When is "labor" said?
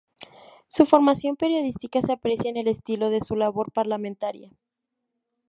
3.35-3.71